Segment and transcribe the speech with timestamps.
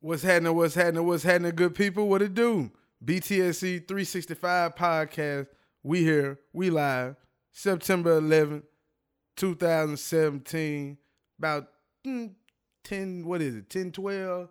[0.00, 0.54] What's happening?
[0.54, 1.04] What's happening?
[1.04, 2.08] What's happening, good people?
[2.08, 2.70] What it do?
[3.04, 5.48] BTSE 365 podcast.
[5.82, 6.38] We here.
[6.52, 7.16] We live.
[7.50, 8.62] September 11th,
[9.36, 10.98] 2017.
[11.40, 11.66] About
[12.06, 12.30] mm,
[12.84, 13.70] 10, what is it?
[13.70, 14.48] 10, 12,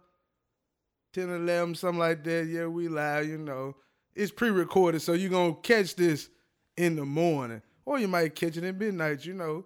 [1.14, 2.48] 10, 11, something like that.
[2.48, 3.74] Yeah, we live, you know.
[4.16, 6.30] It's pre-recorded, so you're going to catch this
[6.76, 7.62] in the morning.
[7.86, 9.64] Or you might catch it in midnight, you know.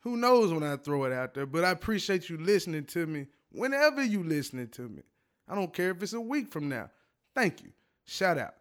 [0.00, 1.46] Who knows when I throw it out there.
[1.46, 5.02] But I appreciate you listening to me whenever you listening to me.
[5.50, 6.90] I don't care if it's a week from now.
[7.34, 7.70] Thank you.
[8.04, 8.54] Shout out.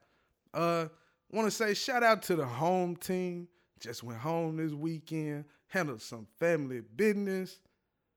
[0.52, 0.88] Uh,
[1.32, 3.48] want to say shout out to the home team.
[3.80, 7.60] Just went home this weekend, handled some family business.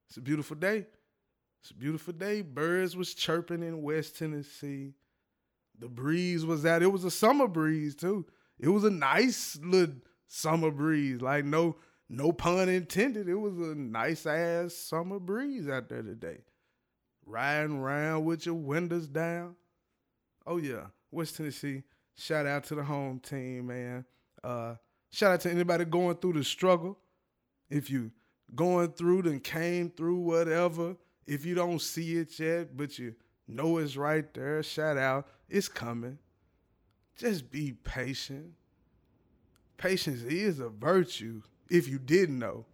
[0.08, 0.86] It's a beautiful day.
[1.60, 2.40] It's a beautiful day.
[2.40, 4.94] Birds was chirping in West Tennessee.
[5.78, 6.82] The breeze was out.
[6.82, 8.24] It was a summer breeze too.
[8.58, 9.96] It was a nice little
[10.28, 11.20] summer breeze.
[11.20, 11.77] Like no,
[12.08, 13.28] no pun intended.
[13.28, 16.38] It was a nice ass summer breeze out there today
[17.26, 19.56] riding around with your windows down.
[20.46, 21.83] Oh yeah, West Tennessee.
[22.16, 24.05] Shout out to the home team, man.
[24.42, 24.74] Uh,
[25.10, 26.98] shout out to anybody going through the struggle.
[27.70, 28.10] If you
[28.55, 33.14] going through then came through whatever, if you don't see it yet, but you
[33.48, 35.27] know it's right there, shout out.
[35.48, 36.19] It's coming.
[37.16, 38.52] Just be patient.
[39.77, 41.42] Patience is a virtue.
[41.70, 42.66] If you didn't know,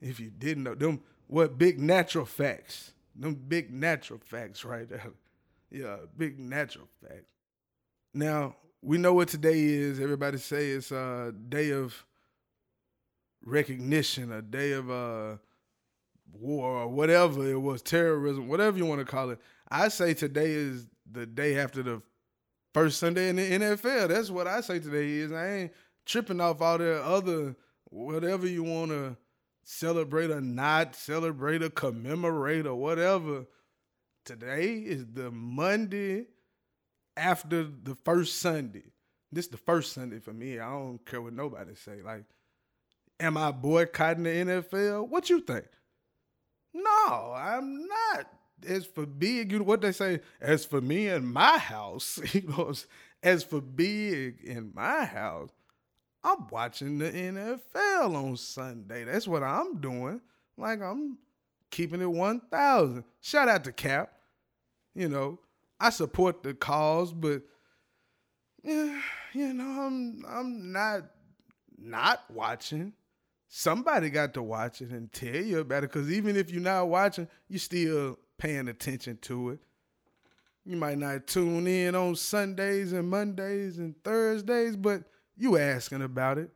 [0.00, 5.10] if you didn't know them, what big natural facts them big natural facts right there.
[5.70, 7.24] yeah, big natural facts.
[8.14, 10.00] Now, we know what today is.
[10.00, 12.04] Everybody say it's a day of
[13.44, 15.36] recognition, a day of uh,
[16.32, 19.38] war, or whatever it was, terrorism, whatever you want to call it.
[19.68, 22.02] I say today is the day after the
[22.74, 24.08] first Sunday in the NFL.
[24.08, 25.32] That's what I say today is.
[25.32, 25.72] I ain't
[26.04, 27.56] tripping off all the other
[27.90, 29.16] whatever you want to
[29.66, 33.46] celebrate or not celebrate or commemorate or whatever.
[34.24, 36.26] Today is the Monday
[37.16, 38.84] after the first Sunday.
[39.32, 40.60] This is the first Sunday for me.
[40.60, 42.00] I don't care what nobody say.
[42.02, 42.24] Like,
[43.18, 45.08] am I boycotting the NFL?
[45.08, 45.66] What you think?
[46.72, 48.26] No, I'm not.
[48.66, 52.42] As for big, you know what they say, as for me in my house, you
[52.42, 52.72] know,
[53.22, 55.50] as for big in my house,
[56.26, 59.04] I'm watching the NFL on Sunday.
[59.04, 60.20] That's what I'm doing.
[60.58, 61.18] Like I'm
[61.70, 63.04] keeping it 1,000.
[63.20, 64.10] Shout out to Cap.
[64.92, 65.38] You know,
[65.78, 67.42] I support the cause, but
[68.64, 69.00] yeah,
[69.34, 71.02] you know, I'm I'm not
[71.78, 72.92] not watching.
[73.46, 75.92] Somebody got to watch it and tell you about it.
[75.92, 79.60] Cause even if you're not watching, you're still paying attention to it.
[80.64, 85.04] You might not tune in on Sundays and Mondays and Thursdays, but
[85.36, 86.50] you asking about it.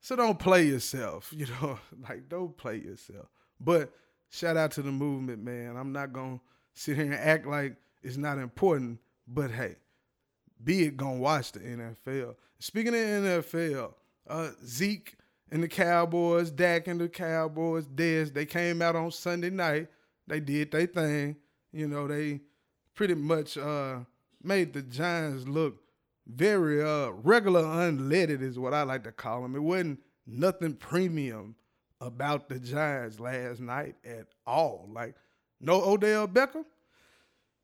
[0.00, 3.28] So don't play yourself, you know, like don't play yourself.
[3.60, 3.92] But
[4.30, 5.76] shout out to the movement, man.
[5.76, 6.40] I'm not gonna
[6.74, 8.98] sit here and act like it's not important,
[9.28, 9.76] but hey,
[10.62, 12.34] be it gonna watch the NFL.
[12.58, 13.94] Speaking of NFL,
[14.28, 15.16] uh, Zeke
[15.50, 19.88] and the Cowboys, Dak and the Cowboys, Dez, they came out on Sunday night.
[20.26, 21.36] They did their thing.
[21.72, 22.40] You know, they
[22.94, 23.98] pretty much uh,
[24.42, 25.81] made the Giants look
[26.26, 29.56] very uh regular unleaded is what I like to call them.
[29.56, 31.56] It wasn't nothing premium
[32.00, 34.88] about the Giants last night at all.
[34.92, 35.14] Like
[35.60, 36.64] no Odell Beckham.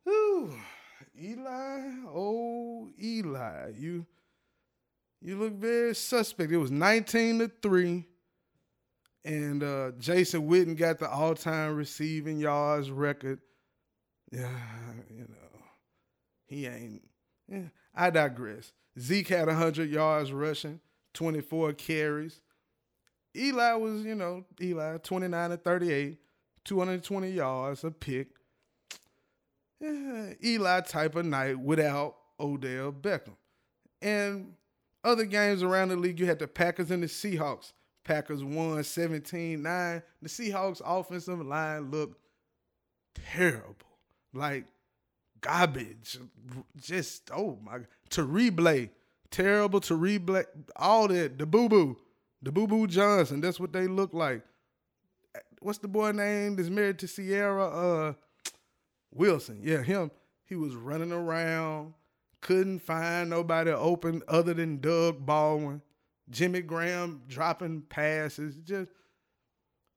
[0.08, 0.54] Ooh,
[1.20, 4.06] Eli, oh Eli, you
[5.20, 6.52] you look very suspect.
[6.52, 8.06] It was 19 to 3.
[9.24, 13.40] And uh, Jason Witten got the all-time receiving yards record.
[14.30, 14.48] Yeah,
[15.10, 15.60] you know,
[16.46, 17.02] he ain't.
[17.48, 18.72] Yeah, I digress.
[18.98, 20.80] Zeke had 100 yards rushing,
[21.14, 22.40] 24 carries.
[23.36, 26.18] Eli was, you know, Eli, 29 to 38,
[26.64, 28.28] 220 yards, a pick.
[29.80, 33.36] Yeah, Eli type of night without Odell Beckham.
[34.02, 34.54] And
[35.04, 37.72] other games around the league, you had the Packers and the Seahawks.
[38.04, 40.02] Packers won 17 9.
[40.22, 42.18] The Seahawks offensive line looked
[43.32, 43.74] terrible.
[44.32, 44.66] Like
[45.40, 46.18] garbage.
[46.76, 47.78] Just oh my
[48.10, 48.90] to replay.
[49.30, 50.44] Terrible to replay.
[50.76, 51.38] All that.
[51.38, 51.96] The boo boo.
[52.42, 53.40] The boo boo Johnson.
[53.40, 54.42] That's what they look like.
[55.60, 57.66] What's the boy name that's married to Ciara?
[57.66, 58.12] Uh
[59.12, 59.60] Wilson.
[59.62, 60.10] Yeah, him.
[60.44, 61.94] He was running around.
[62.40, 65.82] Couldn't find nobody open other than Doug Baldwin.
[66.30, 68.56] Jimmy Graham dropping passes.
[68.56, 68.90] Just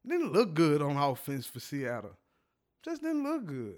[0.06, 2.18] didn't look good on offense for Seattle.
[2.84, 3.76] Just didn't look good.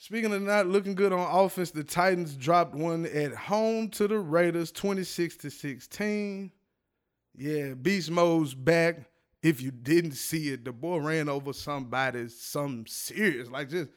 [0.00, 4.18] Speaking of not looking good on offense, the Titans dropped one at home to the
[4.18, 6.52] Raiders, 26 to 16.
[7.36, 8.98] Yeah, Beast Mode's back.
[9.42, 13.90] if you didn't see it, the boy ran over somebody, some serious, like just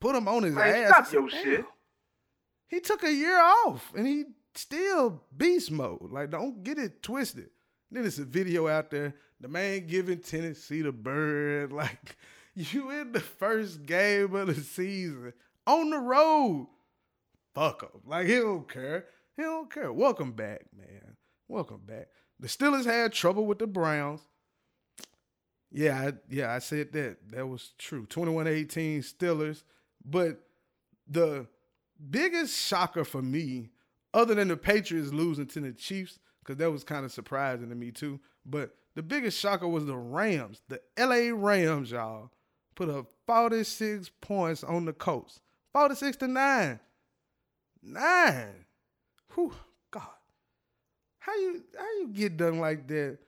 [0.00, 0.88] put him on his Man, ass.
[1.06, 1.64] stop your shit.
[2.68, 4.24] He took a year off and he
[4.54, 6.10] still beast mode.
[6.10, 7.48] Like, don't get it twisted.
[7.90, 9.14] Then it's a video out there.
[9.40, 11.72] The man giving Tennessee the bird.
[11.76, 12.16] Like,
[12.54, 15.34] you in the first game of the season
[15.66, 16.68] on the road.
[17.54, 18.00] Fuck him.
[18.04, 19.06] Like, he don't care.
[19.36, 19.92] He don't care.
[19.92, 21.16] Welcome back, man.
[21.48, 22.08] Welcome back.
[22.38, 24.20] The Steelers had trouble with the Browns.
[25.70, 27.18] Yeah, I, yeah, I said that.
[27.30, 28.06] That was true.
[28.06, 29.62] 21-18 Steelers.
[30.04, 30.40] But
[31.08, 31.46] the
[32.10, 33.70] biggest shocker for me,
[34.14, 37.74] other than the Patriots losing to the Chiefs, because that was kind of surprising to
[37.74, 38.20] me too.
[38.44, 40.62] But the biggest shocker was the Rams.
[40.68, 42.30] The LA Rams, y'all,
[42.74, 45.40] put up 46 points on the Colts.
[45.76, 46.80] 46 to 9.
[47.82, 48.64] Nine.
[49.34, 49.52] Whew,
[49.90, 50.08] God.
[51.18, 53.18] How you how you get done like that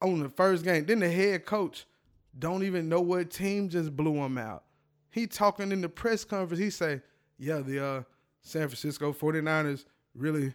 [0.00, 0.86] on the first game?
[0.86, 1.86] Then the head coach
[2.38, 4.62] don't even know what team just blew him out.
[5.10, 6.62] He talking in the press conference.
[6.62, 7.02] He say,
[7.36, 8.02] yeah, the uh,
[8.42, 10.54] San Francisco 49ers really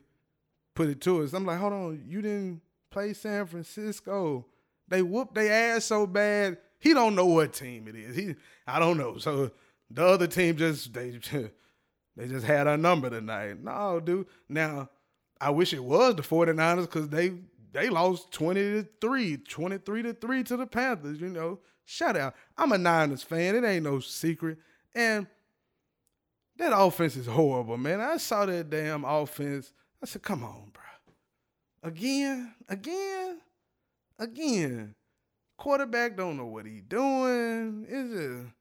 [0.75, 1.33] put it to us.
[1.33, 4.45] I'm like, hold on, you didn't play San Francisco.
[4.87, 6.57] They whooped their ass so bad.
[6.79, 8.15] He don't know what team it is.
[8.15, 9.17] He I don't know.
[9.17, 9.51] So
[9.93, 11.11] the other team just they
[12.15, 13.61] they just had a number tonight.
[13.61, 14.27] No, dude.
[14.49, 14.89] Now,
[15.39, 17.33] I wish it was the 49ers because they
[17.71, 21.59] they lost 20 to 3, 23 to 3 to the Panthers, you know.
[21.85, 22.35] Shout out.
[22.57, 23.55] I'm a Niners fan.
[23.55, 24.57] It ain't no secret.
[24.95, 25.27] And
[26.57, 27.99] that offense is horrible, man.
[27.99, 29.73] I saw that damn offense.
[30.01, 30.83] I said, come on, bro.
[31.89, 33.39] Again, again,
[34.19, 34.95] again.
[35.57, 37.85] Quarterback don't know what he doing.
[37.89, 38.53] It's just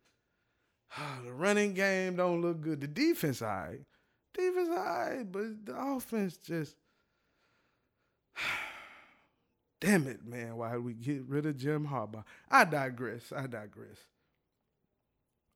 [1.25, 2.81] the running game don't look good.
[2.81, 3.81] The defense, all right.
[4.35, 6.77] Defense, all right, but the offense just
[9.81, 12.25] damn it, man, why did we get rid of Jim Harbaugh?
[12.51, 13.33] I digress.
[13.35, 13.99] I digress.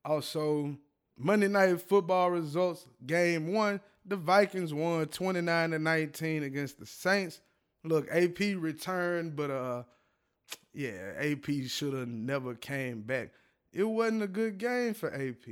[0.05, 0.77] Also,
[1.19, 2.87] Monday night football results.
[3.05, 7.41] Game one, the Vikings won 29 to 19 against the Saints.
[7.85, 9.83] Look, AP returned, but uh
[10.75, 13.31] yeah, AP should have never came back.
[13.77, 15.47] It wasn't a good game for AP.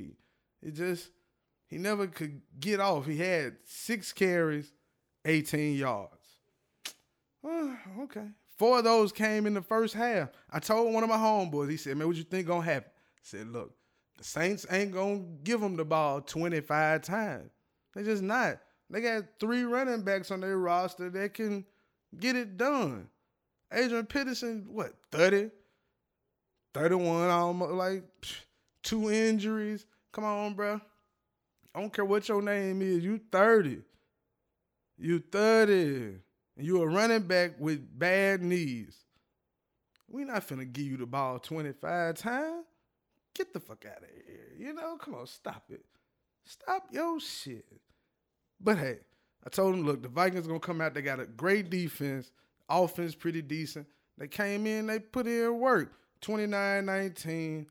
[0.63, 1.11] It just
[1.67, 3.05] he never could get off.
[3.05, 4.73] He had six carries,
[5.27, 6.39] 18 yards.
[7.47, 8.29] Uh, okay.
[8.57, 10.31] Four of those came in the first half.
[10.51, 12.91] I told one of my homeboys, he said, Man, what you think gonna happen?
[12.95, 13.75] I said, Look,
[14.17, 17.51] the Saints ain't gonna give them the ball 25 times.
[17.95, 18.59] They just not.
[18.89, 21.67] They got three running backs on their roster that can
[22.19, 23.09] get it done.
[23.71, 25.51] Adrian Peterson, what, 30?
[26.75, 28.05] 31, almost like
[28.83, 29.87] two injuries.
[30.13, 30.81] Come on, bro.
[31.75, 33.03] I don't care what your name is.
[33.03, 33.83] You 30.
[34.99, 35.75] You 30
[36.57, 38.97] and you a running back with bad knees,
[40.09, 42.65] we not finna give you the ball 25 times.
[43.35, 44.53] Get the fuck out of here.
[44.57, 45.85] You know, come on, stop it.
[46.45, 47.67] Stop your shit.
[48.61, 48.99] But hey,
[49.45, 50.95] I told him, look, the Vikings gonna come out.
[50.95, 52.31] They got a great defense,
[52.69, 53.87] offense pretty decent.
[54.17, 55.93] They came in, they put in work.
[56.25, 57.67] 29-19.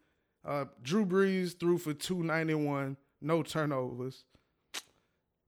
[0.46, 4.26] Uh, Drew Brees threw for 291, no turnovers.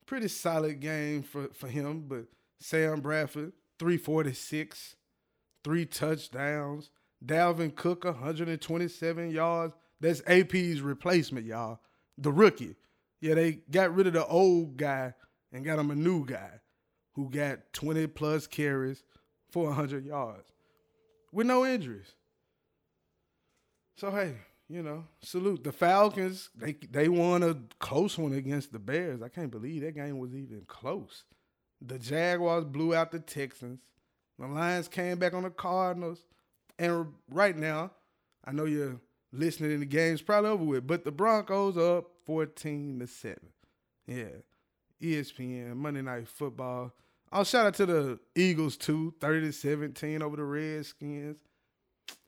[0.06, 2.26] Pretty solid game for, for him, but
[2.60, 4.96] Sam Bradford, 346,
[5.64, 6.90] three touchdowns.
[7.24, 9.74] Dalvin Cook, 127 yards.
[10.00, 11.80] That's AP's replacement, y'all.
[12.18, 12.76] The rookie.
[13.22, 15.14] Yeah, they got rid of the old guy
[15.52, 16.60] and got him a new guy
[17.14, 19.04] who got 20 plus carries
[19.50, 20.52] for 100 yards
[21.32, 22.14] with no injuries.
[23.96, 24.34] So, hey,
[24.68, 25.64] you know, salute.
[25.64, 29.22] The Falcons, they, they won a close one against the Bears.
[29.22, 31.24] I can't believe that game was even close.
[31.82, 33.80] The Jaguars blew out the Texans.
[34.40, 36.26] The Lions came back on the Cardinals.
[36.78, 37.92] And right now,
[38.44, 39.00] I know you're
[39.32, 43.38] listening in the game's probably over with, but the Broncos up 14 to 7.
[44.08, 44.26] Yeah.
[45.02, 46.94] ESPN, Monday Night Football.
[47.32, 51.38] I'll shout out to the Eagles too, 30 to 17 over the Redskins.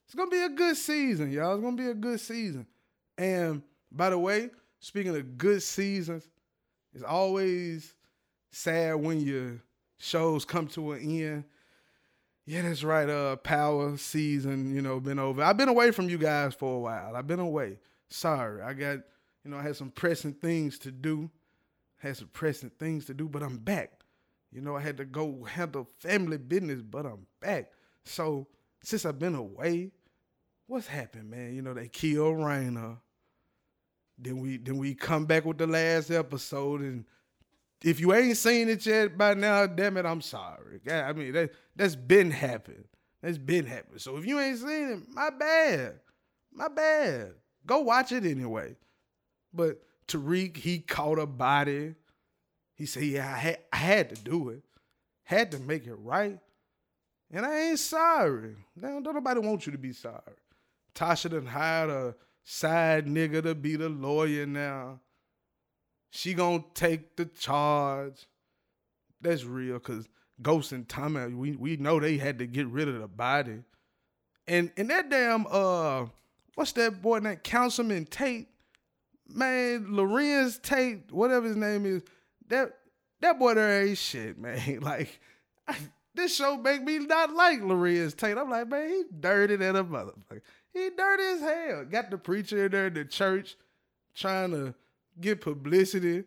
[0.08, 1.54] It's gonna be a good season, y'all.
[1.56, 2.66] It's gonna be a good season.
[3.18, 3.62] And
[3.92, 6.30] by the way, speaking of good seasons,
[6.94, 7.94] it's always
[8.50, 9.62] sad when your
[9.98, 11.44] shows come to an end.
[12.46, 13.10] Yeah, that's right.
[13.10, 15.44] Uh, power season, you know, been over.
[15.44, 17.18] I've been away from you guys for a while.
[17.18, 17.78] I've been away.
[18.10, 19.00] Sorry, I got,
[19.44, 21.30] you know, I had some pressing things to do.
[21.98, 23.92] Had some pressing things to do, but I'm back.
[24.54, 27.72] You know, I had to go handle family business, but I'm back.
[28.06, 28.48] So
[28.82, 29.92] since I've been away,
[30.68, 31.56] what's happened, man?
[31.56, 32.98] You know, they kill Raina.
[34.20, 37.06] Then we then we come back with the last episode and
[37.84, 40.82] if you ain't seen it yet by now, damn it, I'm sorry.
[40.90, 42.86] I mean, that that's been happened.
[43.22, 44.00] That's been happening.
[44.00, 46.00] So if you ain't seen it, my bad.
[46.52, 47.34] My bad.
[47.66, 48.76] Go watch it anyway.
[49.54, 51.96] But Tariq, he caught a body.
[52.76, 54.64] He said, Yeah, I had, I had to do it.
[55.24, 56.40] Had to make it right.
[57.32, 58.56] And I ain't sorry.
[58.76, 60.22] Now, don't nobody want you to be sorry.
[60.98, 65.00] Tasha done hired a side nigga to be the lawyer now.
[66.10, 68.27] She gonna take the charge.
[69.22, 70.08] That's real, cause
[70.42, 73.60] Ghost and Tommy, we we know they had to get rid of the body.
[74.48, 76.06] And and that damn uh
[76.56, 78.48] what's that boy named Councilman Tate?
[79.30, 82.01] Man, Larenz Tate, whatever his name is,
[82.48, 82.72] that
[83.22, 84.80] that boy there ain't shit, man.
[84.80, 85.20] Like
[85.68, 85.75] I,
[86.16, 88.38] this show make me not like Larenz Tate.
[88.38, 90.42] I'm like, man, he dirty than a motherfucker.
[90.77, 91.86] He dirty as hell.
[91.86, 93.55] Got the preacher in there in the church
[94.13, 94.75] trying to
[95.19, 96.24] get publicity.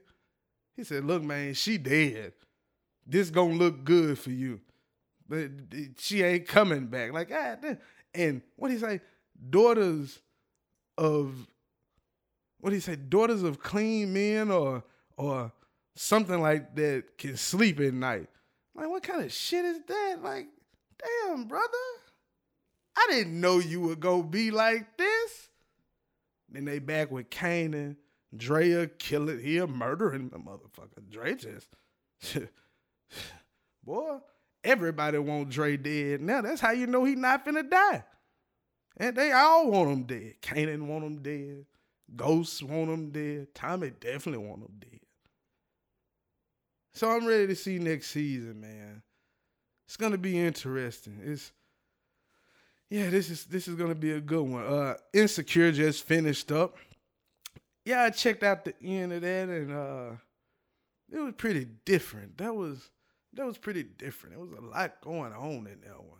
[0.74, 2.32] He said, look, man, she dead.
[3.06, 4.60] This gonna look good for you.
[5.28, 5.50] But
[5.98, 7.12] she ain't coming back.
[7.12, 7.56] Like, ah,
[8.12, 9.00] and what he say?
[9.48, 10.18] Daughters
[10.98, 11.32] of
[12.58, 12.96] what he say?
[12.96, 14.82] Daughters of clean men or
[15.16, 15.52] or
[15.94, 18.28] something like that can sleep at night.
[18.74, 20.16] Like, what kind of shit is that?
[20.22, 20.48] Like,
[20.98, 21.66] damn, brother.
[22.96, 25.48] I didn't know you would go be like this.
[26.48, 27.96] Then they back with Kanan.
[28.36, 29.40] Drea kill it.
[29.40, 31.08] He murdering the motherfucker.
[31.08, 31.68] Dre just
[33.84, 34.18] boy,
[34.62, 36.20] everybody want Dre dead.
[36.20, 38.04] Now that's how you know he not finna die.
[38.96, 40.34] And they all want him dead.
[40.42, 41.66] Kanan want him dead.
[42.14, 43.48] Ghosts want him dead.
[43.54, 45.00] Tommy definitely want him dead.
[46.92, 49.02] So I'm ready to see next season, man.
[49.86, 51.20] It's gonna be interesting.
[51.24, 51.52] It's
[52.90, 54.64] yeah, this is this is gonna be a good one.
[54.64, 56.76] Uh Insecure just finished up.
[57.84, 60.10] Yeah, I checked out the end of that and uh
[61.12, 62.38] it was pretty different.
[62.38, 62.90] That was
[63.32, 64.34] that was pretty different.
[64.34, 66.18] There was a lot going on in that one.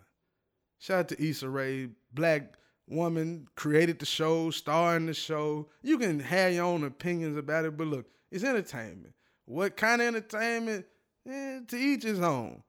[0.78, 2.54] Shout out to Issa Rae, black
[2.88, 5.68] woman, created the show, star in the show.
[5.82, 9.14] You can have your own opinions about it, but look, it's entertainment.
[9.44, 10.86] What kind of entertainment?
[11.28, 12.62] Eh, to each his own.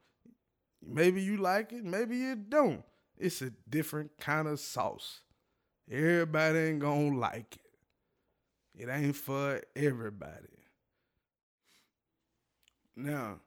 [0.86, 2.84] Maybe you like it, maybe you don't.
[3.21, 5.21] It's a different kind of sauce.
[5.89, 8.81] Everybody ain't gonna like it.
[8.81, 10.47] It ain't for everybody.
[12.95, 13.39] Now,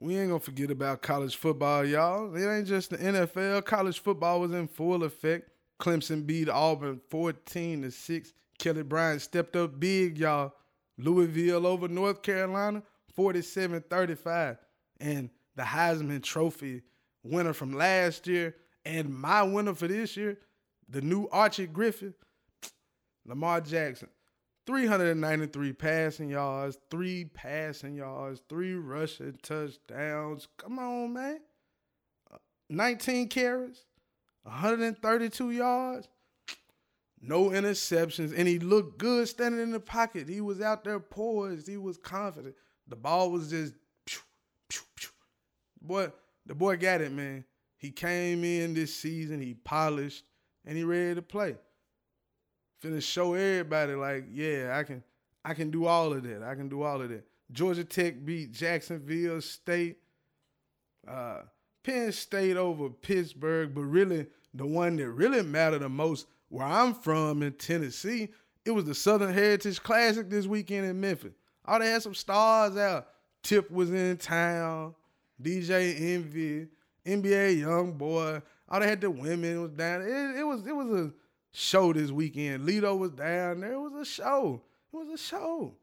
[0.00, 2.34] we ain't gonna forget about college football, y'all.
[2.34, 3.66] It ain't just the NFL.
[3.66, 5.50] College football was in full effect.
[5.78, 8.32] Clemson beat Auburn 14 to 6.
[8.58, 10.54] Kelly Bryant stepped up big, y'all.
[10.96, 12.82] Louisville over North Carolina,
[13.14, 14.56] 47 35.
[15.00, 16.82] And the Heisman Trophy
[17.22, 18.54] winner from last year
[18.88, 20.38] and my winner for this year,
[20.88, 22.14] the new Archie Griffin,
[23.26, 24.08] Lamar Jackson.
[24.66, 30.48] 393 passing yards, three passing yards, three rushing touchdowns.
[30.58, 31.40] Come on, man.
[32.32, 32.36] Uh,
[32.68, 33.84] 19 carries,
[34.42, 36.08] 132 yards,
[37.20, 40.28] no interceptions, and he looked good standing in the pocket.
[40.28, 41.66] He was out there poised.
[41.66, 42.54] He was confident.
[42.86, 43.74] The ball was just,
[44.06, 44.20] pew,
[44.68, 45.10] pew, pew.
[45.80, 46.12] boy.
[46.44, 47.44] The boy got it, man.
[47.78, 49.40] He came in this season.
[49.40, 50.24] He polished,
[50.66, 51.56] and he ready to play.
[52.82, 55.02] Finna show everybody like, yeah, I can,
[55.44, 56.42] I can do all of that.
[56.42, 57.24] I can do all of that.
[57.50, 59.98] Georgia Tech beat Jacksonville State.
[61.06, 61.40] Uh,
[61.82, 66.94] Penn State over Pittsburgh, but really the one that really mattered the most where I'm
[66.94, 68.28] from in Tennessee,
[68.64, 71.32] it was the Southern Heritage Classic this weekend in Memphis.
[71.64, 73.08] All they had some stars out.
[73.42, 74.94] Tip was in town,
[75.42, 76.66] DJ Envy,
[77.08, 78.42] NBA Young Boy.
[78.68, 80.02] All they had the women was down.
[80.02, 81.12] It, it was it was a
[81.52, 82.66] show this weekend.
[82.66, 83.72] Lito was down there.
[83.72, 84.62] It was a show.
[84.92, 85.74] It was a show.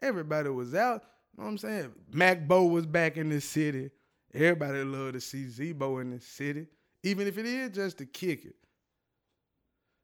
[0.00, 1.04] Everybody was out.
[1.36, 1.92] You know what I'm saying?
[2.12, 3.90] Mac Bo was back in the city.
[4.34, 6.66] Everybody loved to see Z-Bo in the city,
[7.02, 8.56] even if it is just to kick it.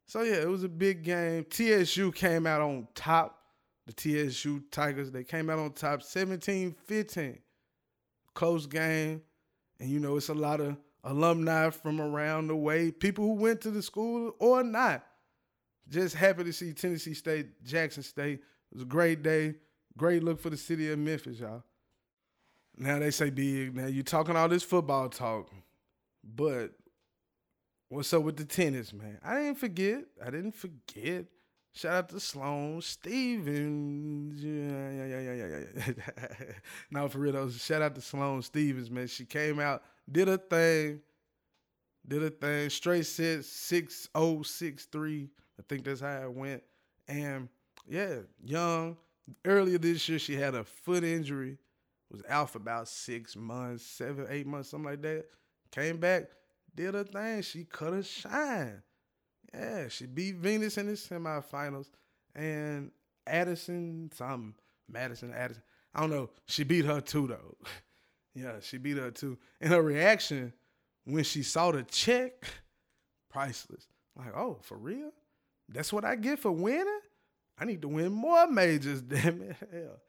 [0.07, 1.45] So yeah, it was a big game.
[1.51, 3.37] TSU came out on top.
[3.87, 7.39] The TSU Tigers, they came out on top 17-15.
[8.35, 9.23] Close game.
[9.81, 13.61] And you know, it's a lot of alumni from around the way, people who went
[13.63, 15.05] to the school or not.
[15.89, 18.41] Just happy to see Tennessee State, Jackson State.
[18.41, 19.55] It was a great day.
[19.97, 21.65] Great look for the city of Memphis, y'all.
[22.77, 23.75] Now they say big.
[23.75, 25.51] Now you talking all this football talk,
[26.23, 26.73] but
[27.89, 29.19] what's up with the tennis, man?
[29.25, 30.05] I didn't forget.
[30.25, 31.25] I didn't forget.
[31.79, 34.43] Shout out to Sloane Stevens.
[34.43, 35.93] Yeah, yeah, yeah, yeah, yeah.
[35.97, 36.53] yeah.
[36.91, 37.51] no, for real though.
[37.51, 39.07] Shout out to Sloane Stevens, man.
[39.07, 41.01] She came out, did a thing,
[42.05, 42.69] did a thing.
[42.71, 45.31] Straight set six oh six three.
[45.57, 46.65] I think that's how it went.
[47.07, 47.49] And
[47.89, 48.97] yeah, young.
[49.45, 51.59] Earlier this year, she had a foot injury.
[52.11, 55.27] Was out for about six months, seven, eight months, something like that.
[55.71, 56.25] Came back,
[56.75, 57.43] did her thing.
[57.43, 58.83] She cut her shine.
[59.55, 61.87] Yeah, she beat Venus in the semifinals.
[62.35, 62.91] And
[63.27, 64.55] Addison, some
[64.89, 65.63] Madison Addison.
[65.95, 66.31] I don't know.
[66.47, 67.57] She beat her too though.
[68.35, 69.39] yeah, she beat her too.
[69.61, 70.53] And her reaction
[71.05, 72.45] when she saw the check,
[73.31, 73.87] priceless.
[74.17, 75.13] Like, oh, for real?
[75.69, 77.01] That's what I get for winning?
[77.59, 79.57] I need to win more majors, damn it.
[79.73, 80.01] Hell.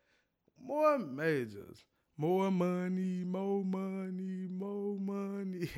[0.62, 1.84] More majors.
[2.18, 5.70] More money, more money, more money.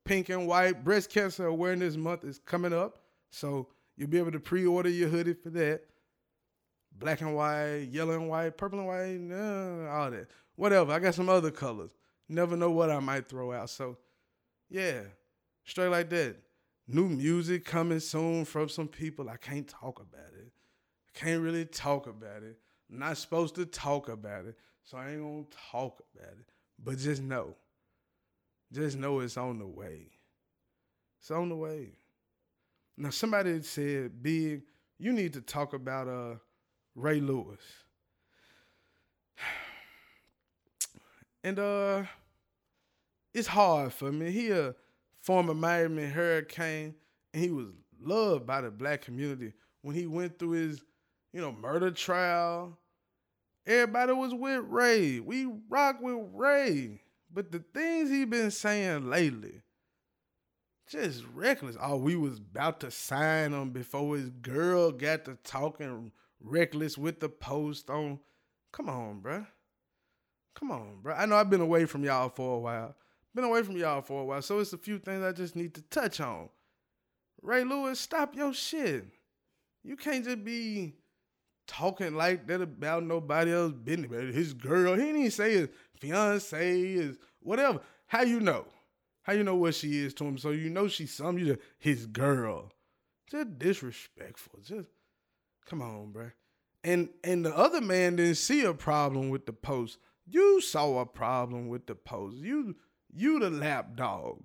[0.05, 0.85] pink and white.
[0.85, 2.99] Breast Cancer Awareness Month is coming up.
[3.31, 5.83] So you'll be able to pre order your hoodie for that.
[6.99, 10.29] Black and white, yellow and white, purple and white, all that.
[10.61, 10.92] Whatever.
[10.92, 11.88] I got some other colors.
[12.29, 13.70] Never know what I might throw out.
[13.70, 13.96] So,
[14.68, 15.01] yeah,
[15.64, 16.37] straight like that.
[16.87, 19.31] New music coming soon from some people.
[19.31, 20.53] I can't talk about it.
[21.09, 22.59] I can't really talk about it.
[22.92, 24.59] I'm not supposed to talk about it.
[24.85, 26.46] So I ain't to talk about it.
[26.79, 27.55] But just know
[28.70, 30.09] just know it's on the way.
[31.18, 31.92] It's on the way.
[32.99, 34.62] Now somebody said, "Big,
[34.99, 36.35] you need to talk about uh
[36.94, 37.62] Ray Lewis."
[41.42, 42.05] And uh
[43.33, 44.31] it's hard for me.
[44.31, 44.74] He a
[45.20, 46.94] former Miami Hurricane,
[47.33, 47.66] and he was
[48.03, 50.83] loved by the black community when he went through his,
[51.33, 52.76] you know, murder trial.
[53.66, 55.20] Everybody was with Ray.
[55.20, 57.03] We rock with Ray.
[57.33, 59.62] But the things he been saying lately,
[60.88, 61.76] just reckless.
[61.81, 67.20] Oh, we was about to sign him before his girl got to talking reckless with
[67.20, 68.18] the post on.
[68.72, 69.46] Come on, bruh.
[70.61, 71.14] Come on, bro.
[71.14, 72.94] I know I've been away from y'all for a while.
[73.35, 75.75] Been away from y'all for a while, so it's a few things I just need
[75.75, 76.51] to touch on.
[77.40, 79.07] Ray Lewis, stop your shit.
[79.83, 80.94] You can't just be
[81.66, 84.35] talking like that about nobody else business.
[84.35, 85.68] His girl, he didn't say his
[85.99, 87.81] fiance is whatever.
[88.07, 88.66] How you know?
[89.23, 90.37] How you know what she is to him?
[90.37, 92.73] So you know she's some you just his girl.
[93.31, 94.59] Just disrespectful.
[94.62, 94.88] Just
[95.64, 96.31] come on, bro.
[96.83, 99.99] And and the other man didn't see a problem with the post.
[100.31, 102.37] You saw a problem with the post.
[102.37, 102.77] You
[103.12, 104.45] you the lap dog.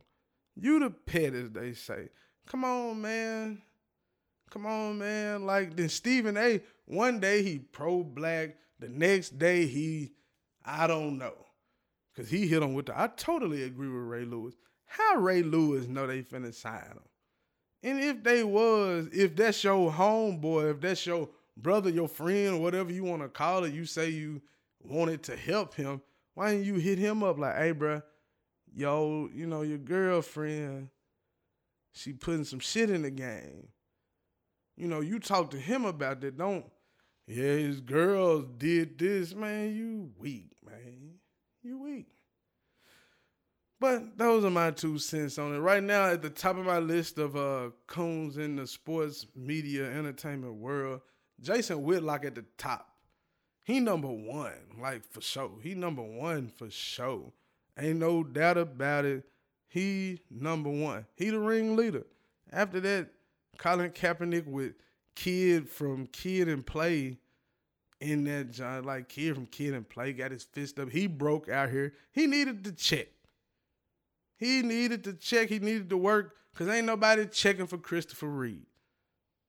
[0.55, 2.09] You the pet, as they say.
[2.47, 3.61] Come on, man.
[4.49, 5.45] Come on, man.
[5.45, 6.61] Like then Stephen A.
[6.85, 8.57] One day he pro black.
[8.79, 10.13] The next day he,
[10.65, 11.33] I don't know.
[12.15, 12.99] Cause he hit him with the.
[12.99, 14.55] I totally agree with Ray Lewis.
[14.85, 16.99] How Ray Lewis know they finna sign him?
[17.83, 22.91] And if they was, if that's your homeboy, if that's your brother, your friend, whatever
[22.91, 24.41] you want to call it, you say you
[24.87, 26.01] wanted to help him.
[26.33, 28.01] Why didn't you hit him up like, hey, bro,
[28.73, 30.89] yo, you know your girlfriend,
[31.93, 33.69] she putting some shit in the game.
[34.75, 36.37] You know, you talk to him about that.
[36.37, 36.65] Don't,
[37.27, 39.73] yeah, his girls did this, man.
[39.73, 41.15] You weak, man.
[41.63, 42.07] You weak.
[43.79, 45.59] But those are my two cents on it.
[45.59, 49.89] Right now, at the top of my list of uh coons in the sports media
[49.91, 51.01] entertainment world,
[51.41, 52.94] Jason Whitlock at the top.
[53.65, 55.51] He number one, like for sure.
[55.61, 57.33] He number one for sure.
[57.77, 59.23] Ain't no doubt about it.
[59.67, 61.05] He number one.
[61.15, 62.05] He the ringleader.
[62.53, 63.09] After that,
[63.57, 64.73] Colin Kaepernick with
[65.15, 67.17] kid from Kid and Play
[67.99, 70.91] in that John, like kid from Kid and Play, got his fist up.
[70.91, 71.93] He broke out here.
[72.11, 73.07] He needed to check.
[74.37, 75.49] He needed to check.
[75.49, 78.67] He needed to work because ain't nobody checking for Christopher Reid.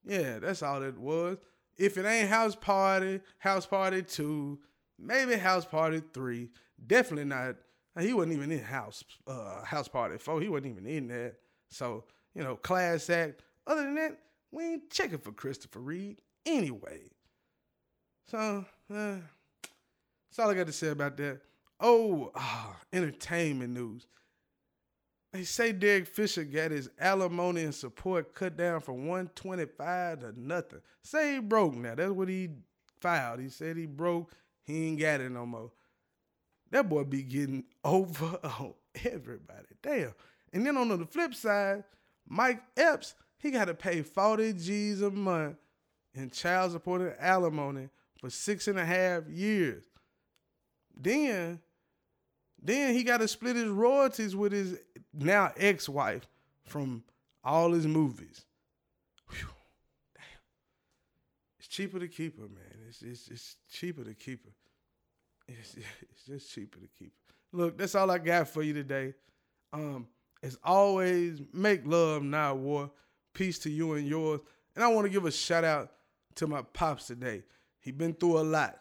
[0.07, 1.37] Yeah, that's all it was.
[1.77, 4.59] If it ain't House Party, House Party 2,
[4.99, 6.49] maybe House Party 3,
[6.87, 7.57] definitely not.
[7.99, 10.41] He wasn't even in House uh, House Party 4.
[10.41, 11.37] He wasn't even in that.
[11.71, 13.43] So, you know, class act.
[13.67, 14.19] Other than that,
[14.53, 17.11] we ain't checking for Christopher Reid anyway.
[18.29, 19.17] So, uh,
[20.37, 21.41] that's all I got to say about that.
[21.81, 24.07] Oh, oh, entertainment news.
[25.33, 30.81] They say Derek Fisher got his alimony and support cut down from 125 to nothing.
[31.03, 31.95] Say he broke now.
[31.95, 32.49] That's what he
[33.01, 33.41] filed.
[33.41, 34.33] He said he broke.
[34.63, 35.71] He ain't got it no more.
[36.71, 39.67] That boy be getting over on everybody.
[39.83, 40.15] Damn.
[40.53, 41.85] And then on the flip side,
[42.29, 45.57] Mike Epps, he got to pay 40 G's a month
[46.15, 49.85] in child support and alimony for six and a half years.
[50.99, 51.61] Then,
[52.63, 54.79] then he got to split his royalties with his
[55.13, 56.27] now ex-wife
[56.65, 57.05] from
[57.45, 58.45] all his movies.
[59.31, 59.49] Whew.
[60.15, 60.25] Damn.
[61.59, 62.87] It's cheaper to keep her, man.
[62.89, 64.53] It's, it's, it's cheaper to keep her.
[65.49, 65.77] It's,
[66.11, 67.35] it's just cheaper to keep her.
[67.53, 69.15] Look, that's all I got for you today.
[69.73, 70.07] Um,
[70.43, 72.91] as always, make love, not war.
[73.33, 74.41] Peace to you and yours.
[74.75, 75.93] And I want to give a shout out
[76.37, 77.45] to my pops today.
[77.81, 78.79] He been through a lot.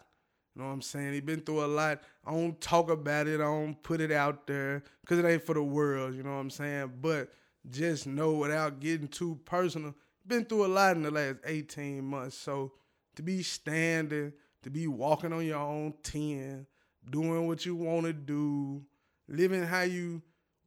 [0.56, 1.12] You know what I'm saying?
[1.12, 2.00] He been through a lot.
[2.24, 3.40] I don't talk about it.
[3.40, 6.14] I don't put it out there because it ain't for the world.
[6.14, 6.92] You know what I'm saying?
[7.02, 7.30] But
[7.68, 9.94] just know without getting too personal,
[10.26, 12.38] been through a lot in the last 18 months.
[12.38, 12.72] So
[13.16, 16.66] to be standing, to be walking on your own 10,
[17.10, 18.82] doing what you want to do,
[19.28, 20.22] living how you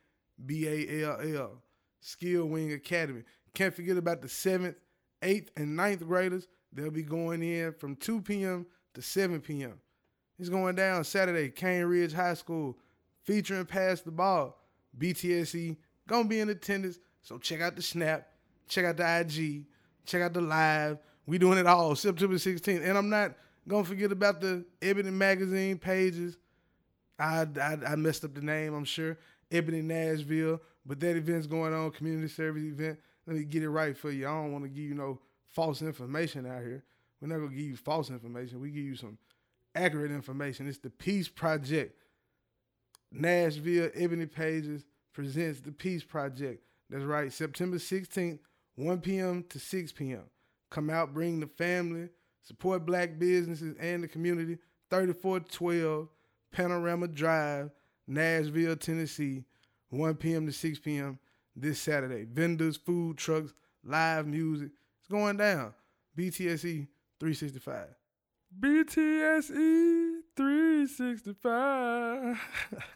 [0.44, 1.62] B A L L.
[2.00, 3.22] Skill Wing Academy.
[3.54, 4.76] Can't forget about the seventh,
[5.22, 6.48] eighth, and ninth graders.
[6.72, 8.66] They'll be going in from 2 p.m.
[8.94, 9.80] to 7 p.m.
[10.38, 12.76] It's going down Saturday, Cane Ridge High School,
[13.22, 14.58] featuring Pass the Ball.
[14.98, 15.76] BTSE
[16.08, 18.28] gonna be in attendance, so check out the snap,
[18.68, 19.66] check out the IG,
[20.04, 20.98] check out the live.
[21.26, 23.34] We doing it all September 16th, and I'm not
[23.68, 26.36] gonna forget about the Ebony magazine pages
[27.18, 29.18] I, I, I messed up the name, I'm sure.
[29.50, 32.98] Ebony Nashville, but that event's going on, community service event.
[33.26, 34.26] Let me get it right for you.
[34.26, 36.84] I don't want to give you no false information out here.
[37.20, 38.60] We're not gonna give you false information.
[38.60, 39.18] We give you some
[39.74, 40.68] accurate information.
[40.68, 41.98] It's the Peace Project.
[43.10, 46.62] Nashville Ebony Pages presents the Peace Project.
[46.90, 48.38] That's right, September 16th,
[48.76, 49.44] 1 p.m.
[49.48, 50.24] to 6 p.m.
[50.70, 52.10] Come out, bring the family,
[52.42, 54.58] support black businesses and the community.
[54.90, 56.08] 3412
[56.52, 57.70] Panorama Drive,
[58.06, 59.44] Nashville, Tennessee,
[59.90, 60.46] 1 p.m.
[60.46, 61.18] to 6 p.m.
[61.54, 62.24] this Saturday.
[62.24, 63.52] Vendors, food trucks,
[63.84, 64.70] live music.
[65.00, 65.74] It's going down.
[66.16, 66.88] BTSE
[67.20, 67.88] 365.
[68.60, 72.40] BTSE 365.